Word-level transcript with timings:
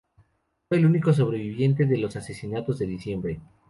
Fue 0.67 0.79
el 0.79 0.87
único 0.87 1.13
sobreviviente 1.13 1.85
de 1.85 1.99
los 1.99 2.15
Asesinatos 2.15 2.79
de 2.79 2.87
Diciembre. 2.87 3.39